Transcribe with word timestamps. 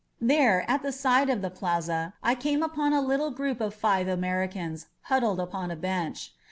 There, 0.19 0.67
at 0.67 0.81
the 0.81 0.91
side 0.91 1.29
of 1.29 1.43
the 1.43 1.51
plaza, 1.51 2.15
I 2.23 2.33
came 2.33 2.63
upon 2.63 2.91
a 2.91 3.01
little 3.03 3.29
group 3.29 3.61
of 3.61 3.75
five 3.75 4.07
Americans 4.07 4.87
huddled 5.03 5.39
upon 5.39 5.69
a 5.69 5.75
bench. 5.75 6.33